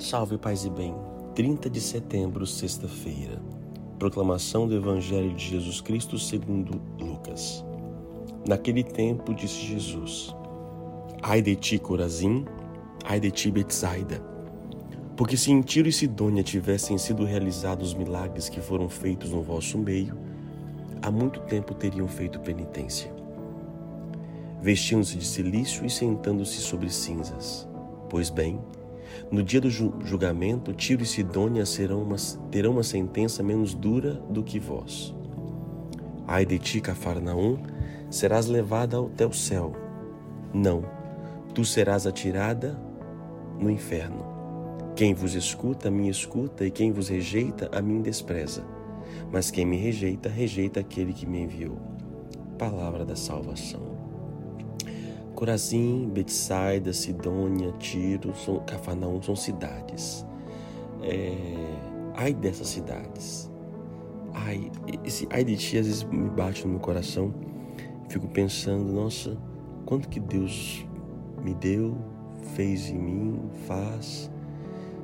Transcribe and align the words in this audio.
Salve, 0.00 0.38
paz 0.38 0.64
e 0.64 0.70
bem. 0.70 0.94
30 1.34 1.68
de 1.68 1.78
setembro, 1.78 2.46
sexta-feira. 2.46 3.38
Proclamação 3.98 4.66
do 4.66 4.74
Evangelho 4.74 5.34
de 5.34 5.50
Jesus 5.50 5.82
Cristo 5.82 6.18
segundo 6.18 6.80
Lucas. 6.98 7.62
Naquele 8.48 8.82
tempo 8.82 9.34
disse 9.34 9.60
Jesus: 9.60 10.34
Ai 11.20 11.42
de 11.42 11.54
ti, 11.54 11.78
Corazim, 11.78 12.46
ai 13.04 13.20
de 13.20 13.30
ti, 13.30 13.50
Betsaida. 13.50 14.22
Porque 15.18 15.36
se 15.36 15.52
em 15.52 15.60
Tiro 15.60 15.86
e 15.86 15.92
Sidônia 15.92 16.42
tivessem 16.42 16.96
sido 16.96 17.22
realizados 17.22 17.88
os 17.88 17.94
milagres 17.94 18.48
que 18.48 18.62
foram 18.62 18.88
feitos 18.88 19.30
no 19.30 19.42
vosso 19.42 19.76
meio, 19.76 20.16
há 21.02 21.10
muito 21.10 21.40
tempo 21.40 21.74
teriam 21.74 22.08
feito 22.08 22.40
penitência. 22.40 23.12
Vestindo-se 24.62 25.18
de 25.18 25.26
silício 25.26 25.84
e 25.84 25.90
sentando-se 25.90 26.56
sobre 26.62 26.88
cinzas. 26.88 27.68
Pois 28.08 28.30
bem, 28.30 28.58
no 29.30 29.42
dia 29.42 29.60
do 29.60 29.70
julgamento, 29.70 30.72
Tiro 30.72 31.02
e 31.02 31.06
Sidônia 31.06 31.64
uma, 31.90 32.16
terão 32.50 32.72
uma 32.72 32.82
sentença 32.82 33.42
menos 33.42 33.74
dura 33.74 34.14
do 34.28 34.42
que 34.42 34.58
vós. 34.58 35.14
Ai 36.26 36.44
de 36.46 36.58
ti, 36.58 36.80
Cafarnaum, 36.80 37.58
serás 38.10 38.46
levada 38.46 39.00
até 39.00 39.26
o 39.26 39.32
céu. 39.32 39.72
Não, 40.52 40.84
tu 41.54 41.64
serás 41.64 42.06
atirada 42.06 42.78
no 43.58 43.70
inferno. 43.70 44.24
Quem 44.96 45.14
vos 45.14 45.34
escuta, 45.34 45.88
a 45.88 45.90
mim 45.90 46.08
escuta, 46.08 46.66
e 46.66 46.70
quem 46.70 46.92
vos 46.92 47.08
rejeita, 47.08 47.70
a 47.72 47.80
mim 47.80 48.02
despreza. 48.02 48.62
Mas 49.32 49.50
quem 49.50 49.64
me 49.64 49.76
rejeita, 49.76 50.28
rejeita 50.28 50.80
aquele 50.80 51.12
que 51.12 51.26
me 51.26 51.40
enviou. 51.40 51.78
Palavra 52.58 53.04
da 53.04 53.16
salvação. 53.16 53.99
Corazim, 55.40 56.06
Betsaida, 56.12 56.92
Sidônia, 56.92 57.72
Tiro, 57.78 58.36
são, 58.36 58.60
Cafarnaum 58.60 59.22
são 59.22 59.34
cidades. 59.34 60.22
É, 61.02 61.34
ai 62.14 62.34
dessas 62.34 62.68
cidades. 62.68 63.50
Ai, 64.34 64.70
esse 65.02 65.26
ai 65.30 65.42
de 65.42 65.56
ti 65.56 65.78
às 65.78 65.86
vezes 65.86 66.02
me 66.04 66.28
bate 66.28 66.66
no 66.66 66.72
meu 66.72 66.80
coração. 66.80 67.32
Fico 68.10 68.28
pensando, 68.28 68.92
nossa, 68.92 69.34
quanto 69.86 70.10
que 70.10 70.20
Deus 70.20 70.86
me 71.42 71.54
deu, 71.54 71.96
fez 72.54 72.90
em 72.90 72.98
mim, 72.98 73.40
faz. 73.66 74.30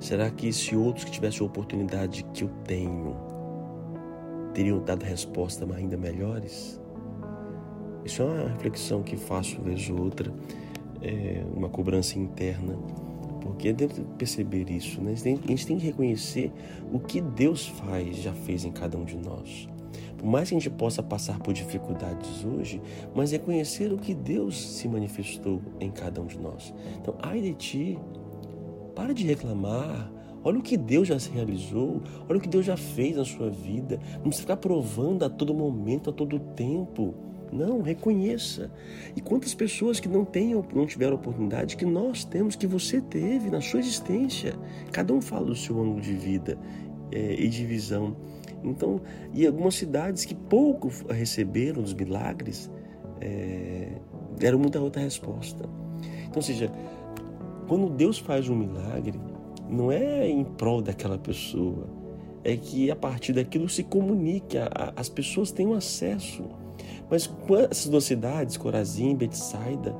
Será 0.00 0.28
que 0.32 0.52
se 0.52 0.74
outros 0.74 1.04
que 1.04 1.12
tivessem 1.12 1.42
a 1.42 1.48
oportunidade 1.48 2.24
que 2.34 2.42
eu 2.42 2.50
tenho 2.64 3.16
teriam 4.52 4.82
dado 4.82 5.04
respostas 5.04 5.70
ainda 5.70 5.96
melhores? 5.96 6.82
Isso 8.04 8.22
é 8.22 8.24
uma 8.24 8.48
reflexão 8.48 9.02
que 9.02 9.16
faço 9.16 9.60
vez 9.62 9.88
ou 9.88 10.00
outra, 10.00 10.32
é 11.00 11.42
uma 11.54 11.68
cobrança 11.68 12.18
interna, 12.18 12.76
porque 13.40 13.72
deve 13.72 14.02
perceber 14.18 14.70
isso, 14.70 15.00
né? 15.00 15.12
A 15.12 15.48
gente 15.48 15.66
tem 15.66 15.78
que 15.78 15.86
reconhecer 15.86 16.52
o 16.92 16.98
que 16.98 17.20
Deus 17.20 17.66
faz, 17.66 18.16
já 18.16 18.32
fez 18.32 18.64
em 18.64 18.72
cada 18.72 18.98
um 18.98 19.04
de 19.04 19.16
nós. 19.16 19.68
Por 20.18 20.26
mais 20.26 20.48
que 20.48 20.54
a 20.54 20.58
gente 20.58 20.70
possa 20.70 21.02
passar 21.02 21.38
por 21.38 21.52
dificuldades 21.52 22.44
hoje, 22.44 22.80
mas 23.14 23.32
reconhecer 23.32 23.92
o 23.92 23.98
que 23.98 24.14
Deus 24.14 24.58
se 24.78 24.88
manifestou 24.88 25.60
em 25.80 25.90
cada 25.90 26.20
um 26.20 26.26
de 26.26 26.38
nós. 26.38 26.74
Então, 26.98 27.14
ai 27.22 27.40
de 27.40 27.54
ti, 27.54 27.98
para 28.94 29.12
de 29.12 29.26
reclamar, 29.26 30.10
Olha 30.44 30.58
o 30.58 30.62
que 30.62 30.76
Deus 30.76 31.08
já 31.08 31.18
se 31.18 31.30
realizou, 31.30 32.02
olha 32.28 32.36
o 32.36 32.40
que 32.40 32.48
Deus 32.48 32.66
já 32.66 32.76
fez 32.76 33.16
na 33.16 33.24
sua 33.24 33.48
vida. 33.48 33.98
Não 34.16 34.24
precisa 34.24 34.42
ficar 34.42 34.58
provando 34.58 35.24
a 35.24 35.30
todo 35.30 35.54
momento, 35.54 36.10
a 36.10 36.12
todo 36.12 36.38
tempo. 36.38 37.14
Não, 37.54 37.82
reconheça. 37.82 38.68
E 39.14 39.20
quantas 39.20 39.54
pessoas 39.54 40.00
que 40.00 40.08
não, 40.08 40.24
tenham, 40.24 40.66
não 40.74 40.86
tiveram 40.86 41.14
oportunidade 41.14 41.76
que 41.76 41.86
nós 41.86 42.24
temos, 42.24 42.56
que 42.56 42.66
você 42.66 43.00
teve 43.00 43.48
na 43.48 43.60
sua 43.60 43.78
existência. 43.78 44.54
Cada 44.90 45.14
um 45.14 45.20
fala 45.20 45.46
do 45.46 45.54
seu 45.54 45.80
ângulo 45.80 46.00
de 46.00 46.14
vida 46.14 46.58
é, 47.12 47.34
e 47.34 47.48
de 47.48 47.64
visão. 47.64 48.16
Então, 48.64 49.00
e 49.32 49.46
algumas 49.46 49.76
cidades 49.76 50.24
que 50.24 50.34
pouco 50.34 50.90
receberam 51.08 51.80
dos 51.80 51.94
milagres 51.94 52.68
é, 53.20 53.92
deram 54.36 54.58
muita 54.58 54.80
outra 54.80 55.00
resposta. 55.00 55.64
Então, 56.24 56.36
ou 56.36 56.42
seja, 56.42 56.72
quando 57.68 57.88
Deus 57.88 58.18
faz 58.18 58.48
um 58.48 58.56
milagre, 58.56 59.20
não 59.70 59.92
é 59.92 60.28
em 60.28 60.42
prol 60.42 60.82
daquela 60.82 61.18
pessoa, 61.18 61.86
é 62.42 62.56
que 62.56 62.90
a 62.90 62.96
partir 62.96 63.32
daquilo 63.32 63.68
se 63.68 63.84
comunique, 63.84 64.56
as 64.96 65.08
pessoas 65.08 65.52
tenham 65.52 65.72
acesso. 65.72 66.44
Mas 67.10 67.30
essas 67.70 67.88
duas 67.88 68.04
cidades, 68.04 68.56
Corazim 68.56 69.14
Betsaida, 69.14 69.94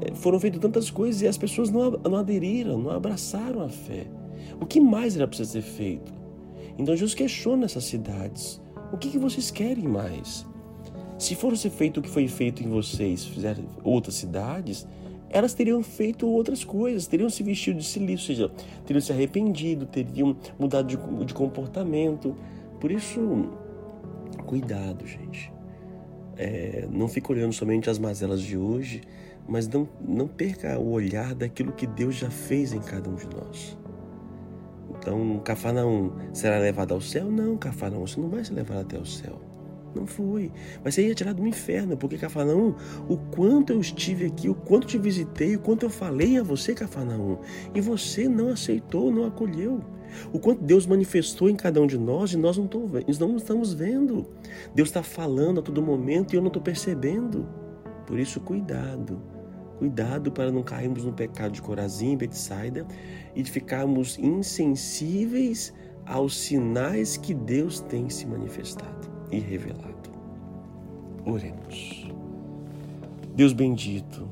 eh, 0.00 0.14
foram 0.14 0.38
feitas 0.40 0.60
tantas 0.60 0.90
coisas 0.90 1.22
e 1.22 1.26
as 1.26 1.38
pessoas 1.38 1.70
não, 1.70 1.90
não 1.90 2.16
aderiram, 2.16 2.78
não 2.78 2.90
abraçaram 2.90 3.62
a 3.62 3.68
fé. 3.68 4.06
O 4.60 4.66
que 4.66 4.80
mais 4.80 5.16
era 5.16 5.26
preciso 5.26 5.52
ser 5.52 5.62
feito? 5.62 6.12
Então 6.76 6.94
Jesus 6.94 7.14
questiona 7.14 7.64
essas 7.64 7.84
cidades. 7.84 8.60
O 8.92 8.96
que, 8.96 9.10
que 9.10 9.18
vocês 9.18 9.50
querem 9.50 9.86
mais? 9.86 10.46
Se 11.18 11.34
for 11.34 11.56
ser 11.56 11.70
feito 11.70 11.98
o 11.98 12.02
que 12.02 12.08
foi 12.08 12.28
feito 12.28 12.62
em 12.62 12.68
vocês, 12.68 13.24
fizerem 13.24 13.66
outras 13.82 14.14
cidades, 14.14 14.86
elas 15.30 15.52
teriam 15.52 15.82
feito 15.82 16.26
outras 16.28 16.64
coisas, 16.64 17.06
teriam 17.06 17.28
se 17.28 17.42
vestido 17.42 17.78
de 17.78 17.84
silício, 17.84 18.30
ou 18.30 18.36
seja, 18.36 18.66
teriam 18.86 19.00
se 19.00 19.12
arrependido, 19.12 19.84
teriam 19.84 20.36
mudado 20.58 20.86
de, 20.86 20.96
de 21.24 21.34
comportamento. 21.34 22.34
Por 22.80 22.90
isso, 22.90 23.50
cuidado, 24.46 25.06
gente. 25.06 25.52
É, 26.38 26.86
não 26.90 27.08
fique 27.08 27.30
olhando 27.32 27.52
somente 27.52 27.90
as 27.90 27.98
mazelas 27.98 28.40
de 28.40 28.56
hoje, 28.56 29.02
mas 29.48 29.66
não, 29.66 29.88
não 30.00 30.28
perca 30.28 30.78
o 30.78 30.92
olhar 30.92 31.34
daquilo 31.34 31.72
que 31.72 31.86
Deus 31.86 32.14
já 32.14 32.30
fez 32.30 32.72
em 32.72 32.80
cada 32.80 33.10
um 33.10 33.16
de 33.16 33.26
nós. 33.26 33.76
Então, 34.90 35.40
Cafarnaum 35.40 36.12
será 36.32 36.58
levado 36.58 36.94
ao 36.94 37.00
céu? 37.00 37.30
Não, 37.30 37.56
Cafarnaum, 37.56 38.06
você 38.06 38.20
não 38.20 38.28
vai 38.28 38.44
ser 38.44 38.54
levado 38.54 38.80
até 38.80 38.98
o 38.98 39.04
céu. 39.04 39.47
Não 39.94 40.06
foi. 40.06 40.52
Mas 40.84 40.94
você 40.94 41.06
ia 41.06 41.14
tirar 41.14 41.32
do 41.32 41.46
inferno, 41.46 41.96
porque 41.96 42.18
Cafarnaum, 42.18 42.74
o 43.08 43.16
quanto 43.16 43.72
eu 43.72 43.80
estive 43.80 44.26
aqui, 44.26 44.48
o 44.48 44.54
quanto 44.54 44.86
te 44.86 44.98
visitei, 44.98 45.56
o 45.56 45.60
quanto 45.60 45.84
eu 45.84 45.90
falei 45.90 46.38
a 46.38 46.42
você, 46.42 46.74
Cafarnaum, 46.74 47.38
e 47.74 47.80
você 47.80 48.28
não 48.28 48.50
aceitou, 48.50 49.10
não 49.10 49.24
acolheu. 49.24 49.80
O 50.32 50.38
quanto 50.38 50.62
Deus 50.62 50.86
manifestou 50.86 51.50
em 51.50 51.56
cada 51.56 51.80
um 51.80 51.86
de 51.86 51.98
nós 51.98 52.32
e 52.32 52.36
nós 52.36 52.56
não, 52.56 52.66
tô, 52.66 52.86
não 53.20 53.36
estamos 53.36 53.72
vendo. 53.72 54.26
Deus 54.74 54.88
está 54.88 55.02
falando 55.02 55.60
a 55.60 55.62
todo 55.62 55.82
momento 55.82 56.32
e 56.32 56.36
eu 56.36 56.40
não 56.40 56.48
estou 56.48 56.62
percebendo. 56.62 57.46
Por 58.06 58.18
isso, 58.18 58.40
cuidado. 58.40 59.20
Cuidado 59.78 60.32
para 60.32 60.50
não 60.50 60.62
cairmos 60.62 61.04
no 61.04 61.12
pecado 61.12 61.52
de 61.52 61.62
Corazim 61.62 62.12
e 62.12 62.16
Betsaida 62.16 62.86
e 63.34 63.42
de 63.42 63.50
ficarmos 63.50 64.18
insensíveis 64.18 65.72
aos 66.04 66.36
sinais 66.36 67.16
que 67.16 67.34
Deus 67.34 67.80
tem 67.80 68.08
se 68.08 68.26
manifestado 68.26 69.17
e 69.30 69.38
revelado. 69.38 70.10
Oremos. 71.24 72.06
Deus 73.34 73.52
bendito, 73.52 74.26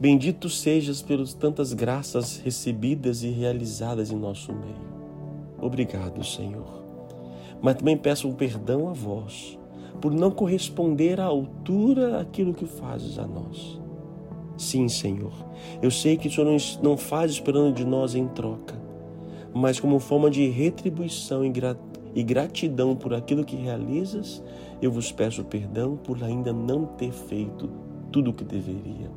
Bendito 0.00 0.48
sejas 0.48 1.02
pelas 1.02 1.34
tantas 1.34 1.74
graças 1.74 2.38
recebidas 2.38 3.22
e 3.22 3.28
realizadas 3.28 4.10
em 4.10 4.16
nosso 4.16 4.50
meio. 4.50 4.90
Obrigado, 5.60 6.24
Senhor. 6.24 6.82
Mas 7.60 7.74
também 7.74 7.98
peço 7.98 8.26
um 8.26 8.32
perdão 8.32 8.88
a 8.88 8.94
vós 8.94 9.58
por 10.00 10.10
não 10.10 10.30
corresponder 10.30 11.20
à 11.20 11.26
altura 11.26 12.18
aquilo 12.18 12.54
que 12.54 12.64
fazes 12.64 13.18
a 13.18 13.26
nós. 13.26 13.78
Sim, 14.56 14.88
Senhor, 14.88 15.34
eu 15.82 15.90
sei 15.90 16.16
que 16.16 16.28
o 16.28 16.30
Senhor 16.30 16.50
não 16.82 16.96
faz 16.96 17.32
esperando 17.32 17.74
de 17.74 17.84
nós 17.84 18.14
em 18.14 18.26
troca, 18.26 18.80
mas 19.52 19.78
como 19.78 19.98
forma 19.98 20.30
de 20.30 20.48
retribuição 20.48 21.44
e 22.14 22.22
gratidão 22.22 22.96
por 22.96 23.14
aquilo 23.14 23.44
que 23.44 23.56
realizas, 23.56 24.42
eu 24.82 24.90
vos 24.90 25.12
peço 25.12 25.44
perdão 25.44 25.96
por 25.96 26.22
ainda 26.22 26.52
não 26.52 26.84
ter 26.84 27.12
feito 27.12 27.70
tudo 28.10 28.30
o 28.30 28.32
que 28.32 28.44
deveria. 28.44 29.10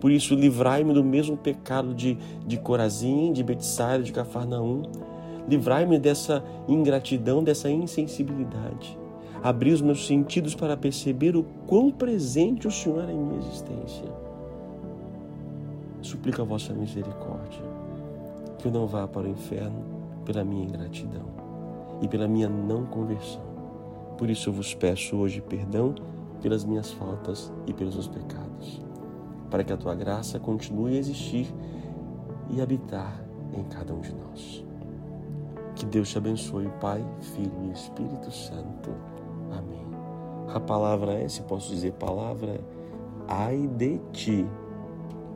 Por 0.00 0.10
isso, 0.10 0.34
livrai-me 0.34 0.94
do 0.94 1.02
mesmo 1.02 1.36
pecado 1.36 1.92
de, 1.92 2.16
de 2.46 2.56
Corazim, 2.56 3.32
de 3.32 3.42
Betsaida, 3.42 4.04
de 4.04 4.12
Cafarnaum. 4.12 4.82
Livrai-me 5.48 5.98
dessa 5.98 6.42
ingratidão, 6.68 7.42
dessa 7.42 7.68
insensibilidade. 7.68 8.96
Abri 9.42 9.72
os 9.72 9.80
meus 9.80 10.06
sentidos 10.06 10.54
para 10.54 10.76
perceber 10.76 11.36
o 11.36 11.44
quão 11.66 11.90
presente 11.90 12.66
o 12.68 12.70
Senhor 12.70 13.08
é 13.08 13.12
em 13.12 13.18
minha 13.18 13.38
existência. 13.38 14.06
Suplico 16.00 16.42
a 16.42 16.44
vossa 16.44 16.72
misericórdia, 16.72 17.62
que 18.58 18.66
eu 18.66 18.72
não 18.72 18.86
vá 18.86 19.06
para 19.06 19.26
o 19.26 19.30
inferno 19.30 19.84
pela 20.24 20.44
minha 20.44 20.64
ingratidão 20.64 21.47
e 22.00 22.08
pela 22.08 22.28
minha 22.28 22.48
não 22.48 22.86
conversão. 22.86 23.42
Por 24.16 24.28
isso 24.30 24.48
eu 24.48 24.52
vos 24.52 24.74
peço 24.74 25.16
hoje 25.16 25.40
perdão 25.40 25.94
pelas 26.42 26.64
minhas 26.64 26.92
faltas 26.92 27.52
e 27.66 27.72
pelos 27.72 27.94
meus 27.94 28.08
pecados 28.08 28.88
para 29.50 29.64
que 29.64 29.72
a 29.72 29.76
tua 29.76 29.94
graça 29.94 30.38
continue 30.38 30.96
a 30.96 30.98
existir 30.98 31.52
e 32.50 32.60
habitar 32.60 33.20
em 33.52 33.64
cada 33.64 33.94
um 33.94 34.00
de 34.00 34.14
nós. 34.14 34.64
Que 35.74 35.86
Deus 35.86 36.08
te 36.10 36.18
abençoe, 36.18 36.68
Pai, 36.80 37.04
Filho 37.34 37.64
e 37.68 37.72
Espírito 37.72 38.30
Santo. 38.30 38.90
Amém. 39.50 39.86
A 40.52 40.60
palavra 40.60 41.12
é, 41.12 41.28
se 41.28 41.42
posso 41.42 41.70
dizer 41.70 41.92
palavra, 41.92 42.60
ai 43.26 43.66
de 43.76 43.98
ti, 44.12 44.46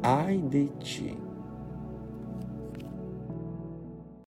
ai 0.02 0.38
de 0.38 0.66
ti. 0.80 1.16